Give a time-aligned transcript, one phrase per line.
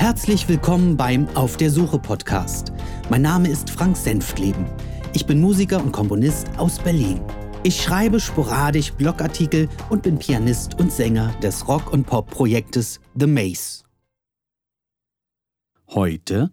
[0.00, 2.72] Herzlich willkommen beim Auf der Suche Podcast.
[3.10, 4.64] Mein Name ist Frank Senftleben.
[5.12, 7.20] Ich bin Musiker und Komponist aus Berlin.
[7.64, 13.84] Ich schreibe sporadisch Blogartikel und bin Pianist und Sänger des Rock- und Pop-Projektes The Maze.
[15.88, 16.50] Heute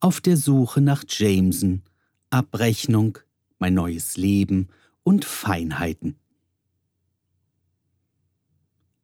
[0.00, 1.82] auf der Suche nach Jameson,
[2.30, 3.18] Abrechnung,
[3.60, 4.70] mein neues Leben
[5.04, 6.16] und Feinheiten.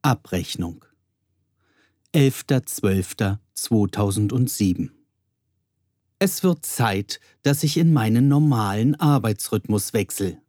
[0.01, 0.83] Abrechnung
[2.15, 4.89] 11.12.2007
[6.17, 10.41] Es wird Zeit, dass ich in meinen normalen Arbeitsrhythmus wechsle.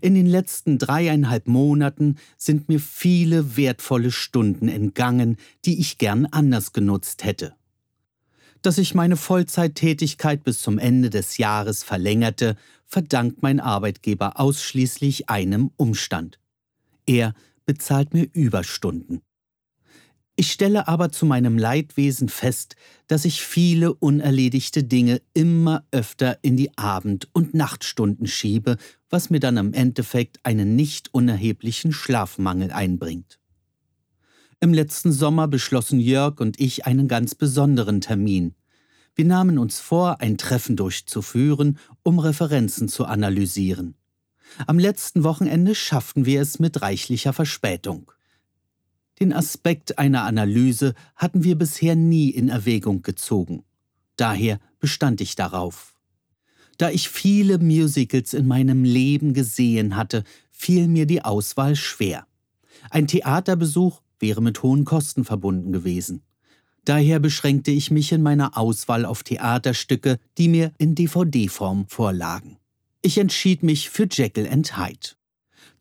[0.00, 6.72] In den letzten dreieinhalb Monaten sind mir viele wertvolle Stunden entgangen, die ich gern anders
[6.72, 7.54] genutzt hätte.
[8.62, 12.56] Dass ich meine Vollzeittätigkeit bis zum Ende des Jahres verlängerte,
[12.86, 16.40] verdankt mein Arbeitgeber ausschließlich einem Umstand.
[17.06, 17.34] Er
[17.66, 19.22] bezahlt mir Überstunden.
[20.36, 22.74] Ich stelle aber zu meinem Leidwesen fest,
[23.06, 28.76] dass ich viele unerledigte Dinge immer öfter in die Abend- und Nachtstunden schiebe,
[29.08, 33.38] was mir dann im Endeffekt einen nicht unerheblichen Schlafmangel einbringt.
[34.58, 38.54] Im letzten Sommer beschlossen Jörg und ich einen ganz besonderen Termin.
[39.14, 43.94] Wir nahmen uns vor, ein Treffen durchzuführen, um Referenzen zu analysieren.
[44.66, 48.10] Am letzten Wochenende schafften wir es mit reichlicher Verspätung.
[49.20, 53.64] Den Aspekt einer Analyse hatten wir bisher nie in Erwägung gezogen.
[54.16, 55.94] Daher bestand ich darauf.
[56.78, 62.26] Da ich viele Musicals in meinem Leben gesehen hatte, fiel mir die Auswahl schwer.
[62.90, 66.22] Ein Theaterbesuch wäre mit hohen Kosten verbunden gewesen.
[66.84, 72.58] Daher beschränkte ich mich in meiner Auswahl auf Theaterstücke, die mir in DVD-Form vorlagen.
[73.00, 75.10] Ich entschied mich für Jekyll and Hyde.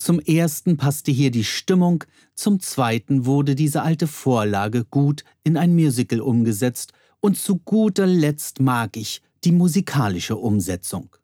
[0.04, 2.04] Zum ersten passte hier die Stimmung,
[2.36, 8.60] zum zweiten wurde diese alte Vorlage gut in ein Musical umgesetzt und zu guter Letzt
[8.60, 11.16] mag ich die musikalische Umsetzung.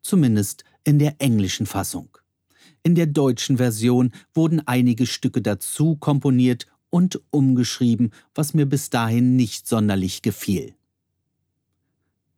[0.00, 2.08] Zumindest in der englischen Fassung.
[2.82, 9.36] In der deutschen Version wurden einige Stücke dazu komponiert und umgeschrieben, was mir bis dahin
[9.36, 10.74] nicht sonderlich gefiel.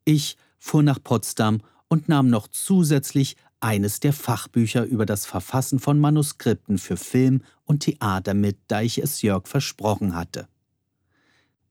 [0.04, 5.98] Ich fuhr nach Potsdam und nahm noch zusätzlich eines der Fachbücher über das Verfassen von
[5.98, 10.48] Manuskripten für Film und Theater mit, da ich es Jörg versprochen hatte.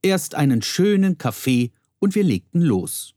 [0.02, 3.14] Erst einen schönen Kaffee und wir legten los.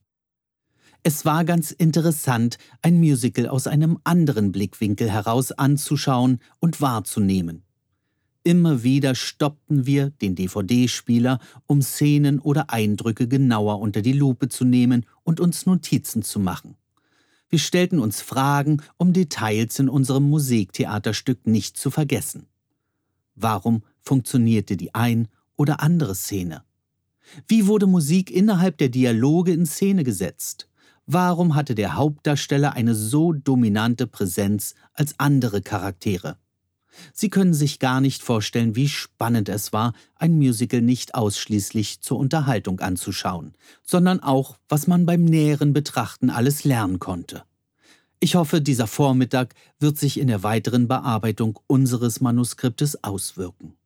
[1.03, 7.63] Es war ganz interessant, ein Musical aus einem anderen Blickwinkel heraus anzuschauen und wahrzunehmen.
[8.44, 14.63] Immer wieder stoppten wir den DVD-Spieler, um Szenen oder Eindrücke genauer unter die Lupe zu
[14.63, 16.75] nehmen und uns Notizen zu machen.
[17.50, 22.47] Wir stellten uns Fragen, um Details in unserem Musiktheaterstück nicht zu vergessen.
[23.35, 26.63] Warum funktionierte die ein oder andere Szene?
[27.47, 30.69] Wie wurde Musik innerhalb der Dialoge in Szene gesetzt?
[31.06, 36.38] Warum hatte der Hauptdarsteller eine so dominante Präsenz als andere Charaktere?
[37.13, 42.18] Sie können sich gar nicht vorstellen, wie spannend es war, ein Musical nicht ausschließlich zur
[42.19, 43.53] Unterhaltung anzuschauen,
[43.84, 47.44] sondern auch, was man beim näheren Betrachten alles lernen konnte.
[48.19, 53.78] Ich hoffe, dieser Vormittag wird sich in der weiteren Bearbeitung unseres Manuskriptes auswirken.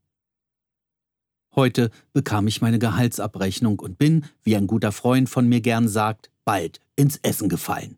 [1.53, 6.31] Heute bekam ich meine Gehaltsabrechnung und bin, wie ein guter Freund von mir gern sagt,
[6.45, 7.97] bald ins Essen gefallen.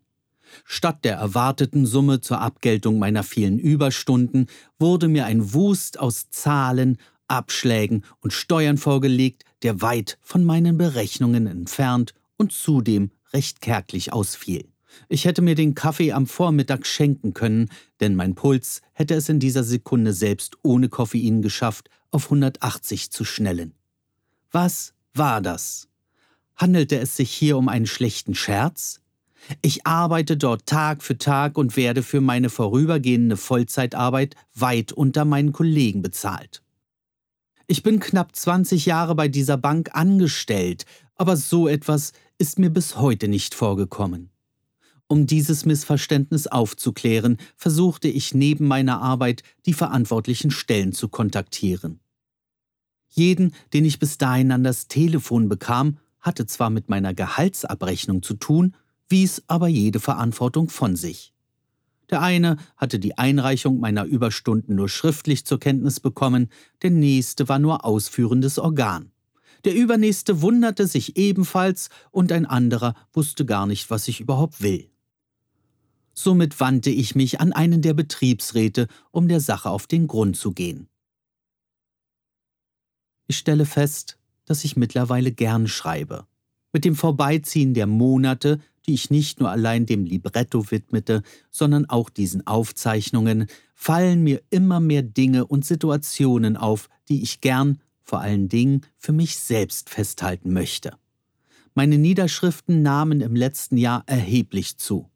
[0.64, 4.46] Statt der erwarteten Summe zur Abgeltung meiner vielen Überstunden
[4.78, 11.46] wurde mir ein Wust aus Zahlen, Abschlägen und Steuern vorgelegt, der weit von meinen Berechnungen
[11.46, 14.68] entfernt und zudem recht kärglich ausfiel.
[15.08, 17.68] Ich hätte mir den Kaffee am Vormittag schenken können,
[18.00, 23.24] denn mein Puls hätte es in dieser Sekunde selbst ohne Koffein geschafft, auf 180 zu
[23.24, 23.74] schnellen.
[24.52, 25.88] Was war das?
[26.54, 29.00] Handelte es sich hier um einen schlechten Scherz?
[29.62, 35.52] Ich arbeite dort Tag für Tag und werde für meine vorübergehende Vollzeitarbeit weit unter meinen
[35.52, 36.62] Kollegen bezahlt.
[37.66, 40.84] Ich bin knapp 20 Jahre bei dieser Bank angestellt,
[41.16, 44.30] aber so etwas ist mir bis heute nicht vorgekommen.
[45.06, 52.00] Um dieses Missverständnis aufzuklären, versuchte ich neben meiner Arbeit die verantwortlichen Stellen zu kontaktieren.
[53.10, 58.34] Jeden, den ich bis dahin an das Telefon bekam, hatte zwar mit meiner Gehaltsabrechnung zu
[58.34, 58.74] tun,
[59.08, 61.32] wies aber jede Verantwortung von sich.
[62.10, 66.48] Der eine hatte die Einreichung meiner Überstunden nur schriftlich zur Kenntnis bekommen,
[66.82, 69.10] der nächste war nur ausführendes Organ.
[69.64, 74.90] Der übernächste wunderte sich ebenfalls und ein anderer wusste gar nicht, was ich überhaupt will.
[76.12, 80.52] Somit wandte ich mich an einen der Betriebsräte, um der Sache auf den Grund zu
[80.52, 80.88] gehen.
[83.26, 86.26] Ich stelle fest, dass ich mittlerweile gern schreibe.
[86.72, 92.10] Mit dem Vorbeiziehen der Monate, die ich nicht nur allein dem Libretto widmete, sondern auch
[92.10, 98.48] diesen Aufzeichnungen, fallen mir immer mehr Dinge und Situationen auf, die ich gern, vor allen
[98.48, 100.96] Dingen, für mich selbst festhalten möchte.
[101.74, 105.10] Meine Niederschriften nahmen im letzten Jahr erheblich zu.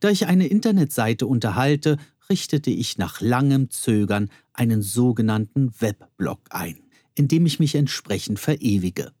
[0.00, 1.98] Da ich eine Internetseite unterhalte,
[2.30, 6.78] richtete ich nach langem Zögern einen sogenannten Webblog ein,
[7.14, 9.12] in dem ich mich entsprechend verewige.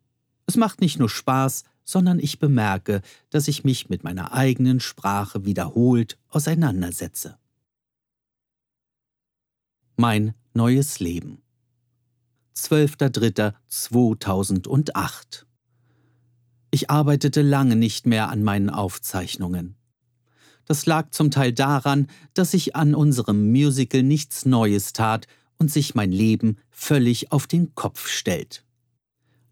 [0.46, 5.44] Es macht nicht nur Spaß, sondern ich bemerke, dass ich mich mit meiner eigenen Sprache
[5.44, 7.36] wiederholt auseinandersetze.
[9.96, 11.42] Mein neues Leben
[12.56, 15.44] 12.03.2008
[16.70, 19.76] Ich arbeitete lange nicht mehr an meinen Aufzeichnungen.
[20.64, 25.26] Das lag zum Teil daran, dass ich an unserem Musical nichts Neues tat
[25.58, 28.64] und sich mein Leben völlig auf den Kopf stellt.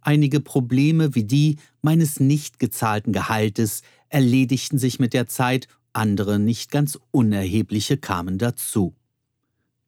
[0.03, 6.71] Einige Probleme wie die meines nicht gezahlten Gehaltes erledigten sich mit der Zeit, andere nicht
[6.71, 8.95] ganz unerhebliche kamen dazu.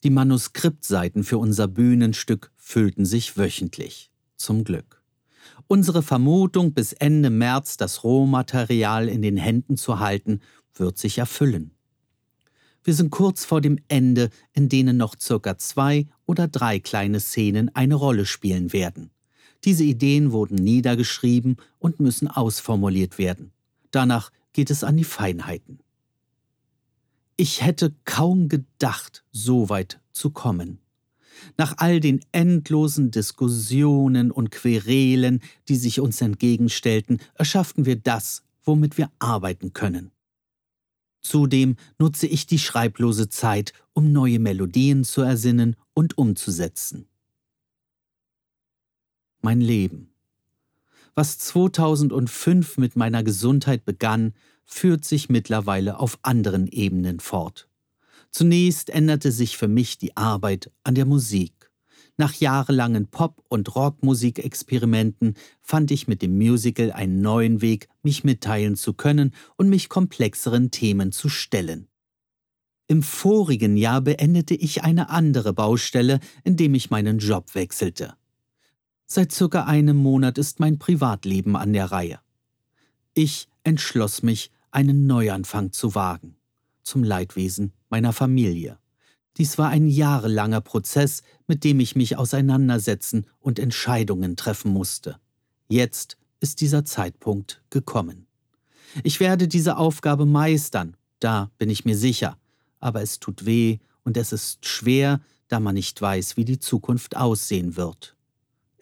[0.02, 4.10] Die Manuskriptseiten für unser Bühnenstück füllten sich wöchentlich.
[4.36, 5.02] Zum Glück.
[5.68, 10.40] Unsere Vermutung, bis Ende März das Rohmaterial in den Händen zu halten,
[10.74, 11.72] wird sich erfüllen.
[12.84, 17.74] Wir sind kurz vor dem Ende, in denen noch circa zwei oder drei kleine Szenen
[17.74, 19.10] eine Rolle spielen werden.
[19.64, 23.52] Diese Ideen wurden niedergeschrieben und müssen ausformuliert werden.
[23.90, 25.78] Danach geht es an die Feinheiten.
[27.36, 30.78] Ich hätte kaum gedacht, so weit zu kommen.
[31.56, 38.98] Nach all den endlosen Diskussionen und Querelen, die sich uns entgegenstellten, erschafften wir das, womit
[38.98, 40.10] wir arbeiten können.
[41.20, 47.06] Zudem nutze ich die schreiblose Zeit, um neue Melodien zu ersinnen und umzusetzen
[49.42, 50.12] mein Leben.
[51.14, 54.32] Was 2005 mit meiner Gesundheit begann,
[54.64, 57.68] führt sich mittlerweile auf anderen Ebenen fort.
[58.30, 61.70] Zunächst änderte sich für mich die Arbeit an der Musik.
[62.16, 68.76] Nach jahrelangen Pop- und Rockmusikexperimenten fand ich mit dem Musical einen neuen Weg, mich mitteilen
[68.76, 71.88] zu können und mich komplexeren Themen zu stellen.
[72.86, 78.14] Im vorigen Jahr beendete ich eine andere Baustelle, indem ich meinen Job wechselte.
[79.14, 82.18] Seit circa einem Monat ist mein Privatleben an der Reihe.
[83.12, 86.36] Ich entschloss mich, einen Neuanfang zu wagen,
[86.82, 88.78] zum Leidwesen meiner Familie.
[89.36, 95.18] Dies war ein jahrelanger Prozess, mit dem ich mich auseinandersetzen und Entscheidungen treffen musste.
[95.68, 98.26] Jetzt ist dieser Zeitpunkt gekommen.
[99.02, 102.38] Ich werde diese Aufgabe meistern, da bin ich mir sicher,
[102.80, 107.14] aber es tut weh und es ist schwer, da man nicht weiß, wie die Zukunft
[107.14, 108.16] aussehen wird.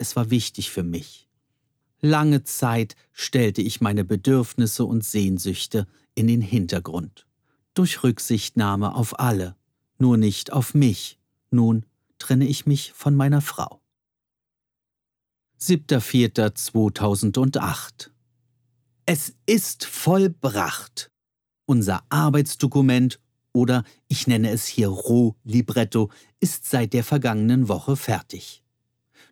[0.01, 1.29] Es war wichtig für mich.
[2.01, 7.27] Lange Zeit stellte ich meine Bedürfnisse und Sehnsüchte in den Hintergrund.
[7.75, 9.57] Durch Rücksichtnahme auf alle,
[9.99, 11.19] nur nicht auf mich.
[11.51, 11.85] Nun
[12.19, 13.83] trenne ich mich von meiner Frau.
[15.61, 18.09] 7.4.2008
[19.05, 21.11] Es ist vollbracht.
[21.67, 23.21] Unser Arbeitsdokument
[23.53, 26.11] oder ich nenne es hier Roh-Libretto
[26.41, 28.65] ist seit der vergangenen Woche fertig.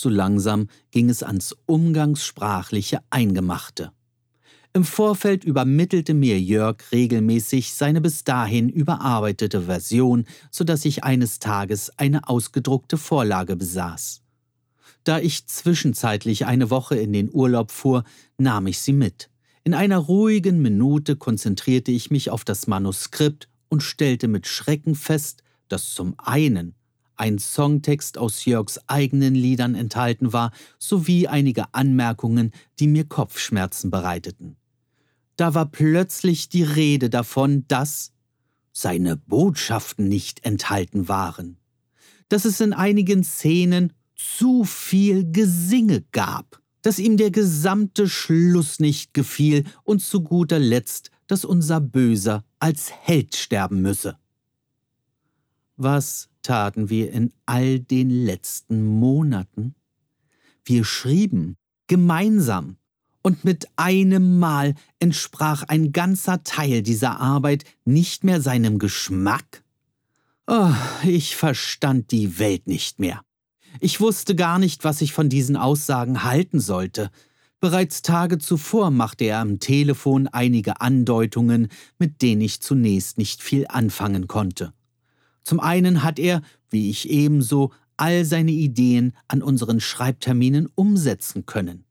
[0.00, 3.92] So langsam ging es ans umgangssprachliche Eingemachte.
[4.72, 11.38] Im Vorfeld übermittelte mir Jörg regelmäßig seine bis dahin überarbeitete Version, so dass ich eines
[11.38, 14.22] Tages eine ausgedruckte Vorlage besaß.
[15.04, 18.04] Da ich zwischenzeitlich eine Woche in den Urlaub fuhr,
[18.38, 19.28] nahm ich sie mit.
[19.64, 25.42] In einer ruhigen Minute konzentrierte ich mich auf das Manuskript und stellte mit Schrecken fest,
[25.68, 26.74] dass zum einen
[27.20, 34.56] ein Songtext aus Jörgs eigenen Liedern enthalten war, sowie einige Anmerkungen, die mir Kopfschmerzen bereiteten.
[35.36, 38.12] Da war plötzlich die Rede davon, dass
[38.72, 41.58] seine Botschaften nicht enthalten waren,
[42.30, 49.12] dass es in einigen Szenen zu viel Gesinge gab, dass ihm der gesamte Schluss nicht
[49.12, 54.16] gefiel und zu guter Letzt, dass unser Böser als Held sterben müsse.
[55.82, 59.74] Was taten wir in all den letzten Monaten?
[60.62, 61.56] Wir schrieben
[61.86, 62.76] gemeinsam,
[63.22, 69.64] und mit einem Mal entsprach ein ganzer Teil dieser Arbeit nicht mehr seinem Geschmack?
[70.46, 73.22] Oh, ich verstand die Welt nicht mehr.
[73.80, 77.10] Ich wusste gar nicht, was ich von diesen Aussagen halten sollte.
[77.58, 81.68] Bereits Tage zuvor machte er am Telefon einige Andeutungen,
[81.98, 84.74] mit denen ich zunächst nicht viel anfangen konnte.
[85.44, 91.84] Zum einen hat er, wie ich ebenso, all seine Ideen an unseren Schreibterminen umsetzen können,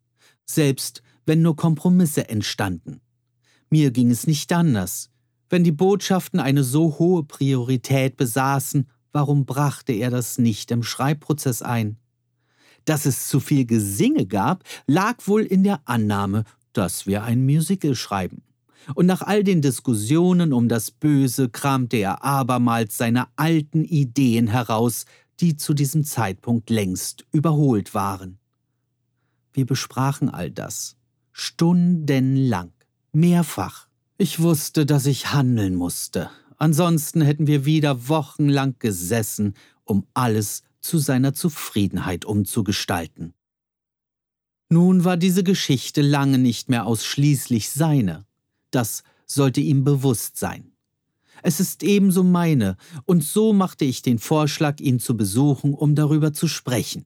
[0.46, 3.02] selbst wenn nur Kompromisse entstanden.
[3.70, 5.12] Mir ging es nicht anders.
[5.50, 11.62] Wenn die Botschaften eine so hohe Priorität besaßen, warum brachte er das nicht im Schreibprozess
[11.62, 11.98] ein?
[12.86, 17.94] Dass es zu viel Gesinge gab, lag wohl in der Annahme, dass wir ein Musical
[17.94, 18.42] schreiben
[18.96, 25.06] und nach all den Diskussionen um das Böse kramte er abermals seine alten Ideen heraus,
[25.40, 28.40] die zu diesem Zeitpunkt längst überholt waren.
[29.54, 30.98] Wir besprachen all das,
[31.32, 32.72] stundenlang,
[33.12, 33.88] mehrfach.
[34.18, 40.98] Ich wusste, dass ich handeln musste, ansonsten hätten wir wieder wochenlang gesessen, um alles zu
[40.98, 43.34] seiner Zufriedenheit umzugestalten.
[44.70, 48.26] Nun war diese Geschichte lange nicht mehr ausschließlich seine.
[48.72, 50.72] Das sollte ihm bewusst sein.
[51.42, 56.34] Es ist ebenso meine, und so machte ich den Vorschlag, ihn zu besuchen, um darüber
[56.34, 57.06] zu sprechen.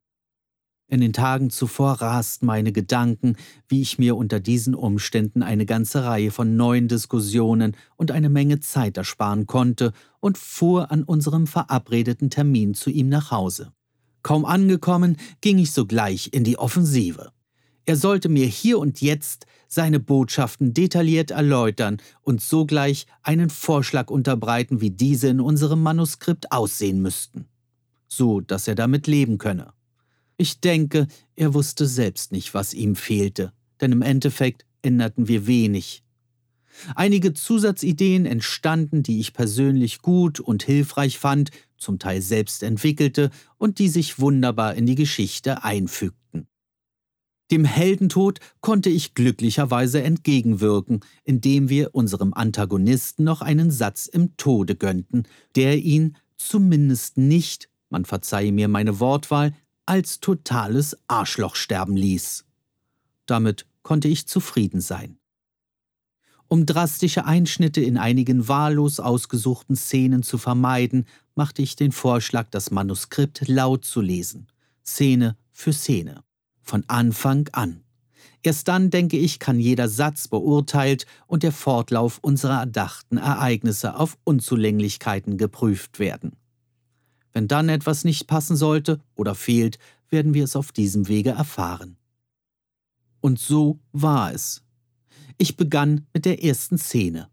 [0.87, 3.35] In den Tagen zuvor rasten meine Gedanken,
[3.67, 8.59] wie ich mir unter diesen Umständen eine ganze Reihe von neuen Diskussionen und eine Menge
[8.59, 13.71] Zeit ersparen konnte und fuhr an unserem verabredeten Termin zu ihm nach Hause.
[14.21, 17.31] Kaum angekommen, ging ich sogleich in die Offensive.
[17.85, 24.79] Er sollte mir hier und jetzt seine Botschaften detailliert erläutern und sogleich einen Vorschlag unterbreiten,
[24.79, 27.45] wie diese in unserem Manuskript aussehen müssten,
[28.07, 29.73] so dass er damit leben könne.
[30.37, 36.03] Ich denke, er wusste selbst nicht, was ihm fehlte, denn im Endeffekt änderten wir wenig.
[36.95, 43.77] Einige Zusatzideen entstanden, die ich persönlich gut und hilfreich fand, zum Teil selbst entwickelte und
[43.77, 46.22] die sich wunderbar in die Geschichte einfügten.
[47.51, 54.75] Dem Heldentod konnte ich glücklicherweise entgegenwirken, indem wir unserem Antagonisten noch einen Satz im Tode
[54.75, 55.23] gönnten,
[55.55, 59.53] der ihn zumindest nicht, man verzeihe mir meine Wortwahl,
[59.85, 62.45] als totales Arschloch sterben ließ.
[63.25, 65.17] Damit konnte ich zufrieden sein.
[66.47, 72.71] Um drastische Einschnitte in einigen wahllos ausgesuchten Szenen zu vermeiden, machte ich den Vorschlag, das
[72.71, 74.47] Manuskript laut zu lesen,
[74.83, 76.23] Szene für Szene
[76.63, 77.83] von Anfang an.
[78.41, 84.17] Erst dann, denke ich, kann jeder Satz beurteilt und der Fortlauf unserer erdachten Ereignisse auf
[84.25, 86.35] Unzulänglichkeiten geprüft werden.
[87.31, 89.79] Wenn dann etwas nicht passen sollte oder fehlt,
[90.09, 91.97] werden wir es auf diesem Wege erfahren.
[93.21, 94.61] Und so war es.
[95.37, 97.29] Ich begann mit der ersten Szene.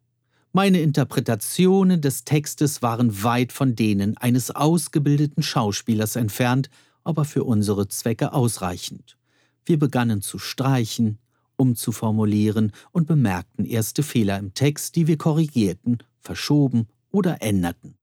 [0.52, 6.70] Meine Interpretationen des Textes waren weit von denen eines ausgebildeten Schauspielers entfernt,
[7.04, 9.16] aber für unsere Zwecke ausreichend.
[9.64, 11.18] Wir begannen zu streichen,
[11.56, 17.96] umzuformulieren und bemerkten erste Fehler im Text, die wir korrigierten, verschoben oder änderten.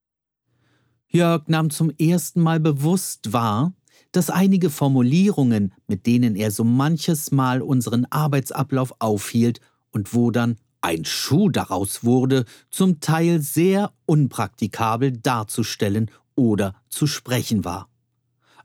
[1.08, 3.74] Jörg nahm zum ersten Mal bewusst wahr,
[4.12, 9.60] dass einige Formulierungen, mit denen er so manches Mal unseren Arbeitsablauf aufhielt
[9.92, 17.66] und wo dann ein Schuh daraus wurde, zum Teil sehr unpraktikabel darzustellen oder zu sprechen
[17.66, 17.90] war.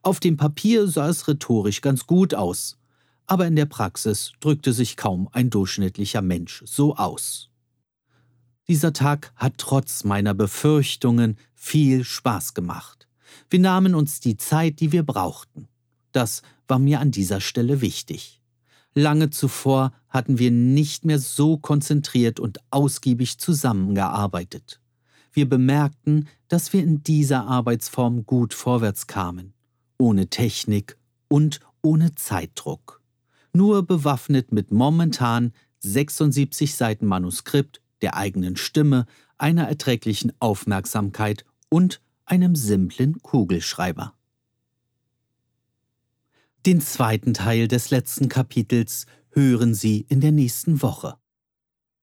[0.02, 2.78] Auf dem Papier sah es rhetorisch ganz gut aus,
[3.26, 7.50] aber in der Praxis drückte sich kaum ein durchschnittlicher Mensch so aus.
[8.68, 13.08] Dieser Tag hat trotz meiner Befürchtungen viel Spaß gemacht.
[13.50, 15.68] Wir nahmen uns die Zeit, die wir brauchten.
[16.12, 18.40] Das war mir an dieser Stelle wichtig.
[18.94, 24.80] Lange zuvor hatten wir nicht mehr so konzentriert und ausgiebig zusammengearbeitet.
[25.32, 29.54] Wir bemerkten, dass wir in dieser Arbeitsform gut vorwärts kamen,
[29.98, 30.98] ohne Technik
[31.28, 33.01] und ohne Zeitdruck.
[33.52, 39.06] Nur bewaffnet mit momentan 76 Seiten Manuskript, der eigenen Stimme,
[39.36, 44.14] einer erträglichen Aufmerksamkeit und einem simplen Kugelschreiber.
[46.64, 51.16] Den zweiten Teil des letzten Kapitels hören Sie in der nächsten Woche.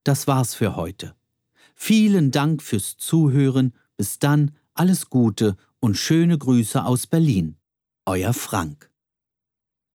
[0.04, 1.16] Das war's für heute.
[1.76, 3.74] Vielen Dank fürs Zuhören.
[3.96, 7.56] Bis dann, alles Gute und schöne Grüße aus Berlin.
[8.06, 8.89] Euer Frank.